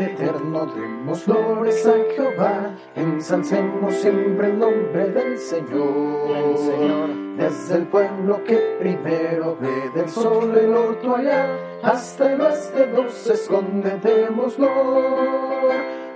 eterno, 0.00 0.66
demos 0.66 1.26
glorias 1.26 1.86
a 1.86 1.94
Jehová, 2.14 2.74
ensalcemos 2.94 3.94
siempre 3.94 4.48
el 4.48 4.58
nombre 4.58 5.08
del 5.10 5.38
Señor. 5.38 6.36
El 6.36 6.58
Señor. 6.58 7.08
Desde 7.36 7.76
el 7.76 7.86
pueblo 7.86 8.42
que 8.44 8.56
primero 8.80 9.56
ve 9.60 9.90
del 9.94 10.08
sol 10.08 10.56
el 10.56 10.74
orto 10.74 11.16
allá, 11.16 11.46
hasta 11.82 12.32
el 12.32 12.40
oeste 12.40 12.86
nos 12.88 13.26
esconde. 13.28 13.98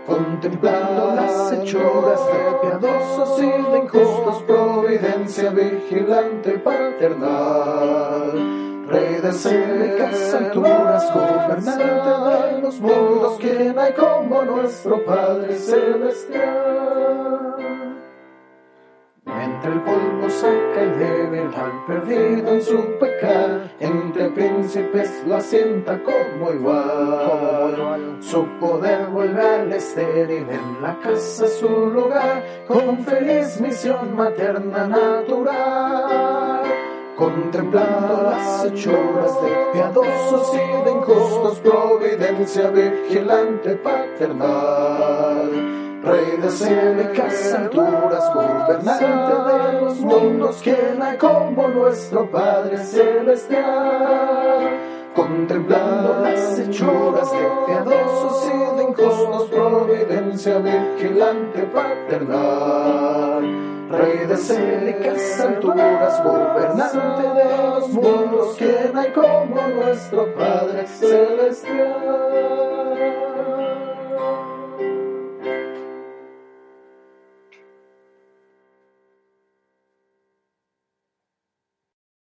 Contemplando 0.07 1.14
las 1.14 1.53
hechuras 1.53 2.21
de 2.27 2.59
piadosos 2.61 3.39
y 3.39 3.46
de 3.46 3.79
injustos, 3.79 4.43
providencia 4.43 5.50
vigilante 5.50 6.59
paternal. 6.59 8.32
Rey 8.89 9.21
de 9.23 9.32
célicas 9.32 10.34
alturas, 10.34 11.14
gobernante 11.14 12.21
los 12.72 12.81
mundos, 12.81 13.39
quien 13.39 13.79
hay 13.79 13.93
como 13.93 14.43
nuestro 14.43 15.04
Padre 15.04 15.54
celestial. 15.57 17.57
Entre 19.26 19.72
el 19.72 19.81
polvo 19.82 20.29
saca 20.29 20.82
el 20.82 20.98
débil 20.98 21.50
al 21.54 21.86
perdido 21.86 22.53
en 22.53 22.62
su 22.62 22.98
pecado, 22.98 23.61
entre 23.81 24.29
príncipes 24.31 25.22
lo 25.26 25.36
asienta 25.36 26.00
como 26.03 26.53
igual. 26.53 28.18
Su 28.21 28.45
poder 28.61 29.07
vuelve 29.07 29.43
al 29.43 29.73
estéril 29.73 30.46
en 30.48 30.82
la 30.82 30.98
casa 31.00 31.46
su 31.48 31.68
lugar, 31.68 32.42
con 32.67 32.98
feliz 33.05 33.61
misión 33.61 34.17
materna 34.17 34.86
natural. 34.86 36.42
Contemplando 37.22 38.31
las 38.33 38.65
hechuras 38.65 39.41
de 39.42 39.51
piadosos 39.73 40.55
y 40.55 40.84
de 40.84 40.91
injustos, 40.91 41.61
providencia 41.61 42.69
vigilante 42.70 43.77
paternal. 43.77 45.48
Rey 46.03 46.37
de 46.43 46.50
célicas 46.50 47.55
alturas, 47.55 48.34
gobernante 48.34 49.05
de 49.06 49.81
los 49.83 50.00
mundos, 50.00 50.61
quien 50.65 51.00
hay 51.00 51.17
como 51.17 51.69
nuestro 51.69 52.28
Padre 52.28 52.77
celestial. 52.78 53.62
Contemplando 55.15 56.23
las 56.25 56.59
hechuras 56.59 57.31
de 57.31 57.48
piadosos 57.67 58.50
y 58.53 58.77
de 58.78 58.83
injustos, 58.83 59.45
providencia 59.48 60.59
vigilante 60.59 61.62
paternal. 61.73 62.81
Rey 64.23 64.28
de 64.28 64.37
célicas 64.37 65.41
alturas, 65.41 66.23
gobernante 66.23 67.23
de 67.23 67.45
los 67.56 67.89
mundos, 67.89 68.56
quien 68.56 68.97
hay 68.97 69.11
como 69.11 69.69
nuestro 69.69 70.33
Padre 70.34 70.87
celestial. 70.87 72.62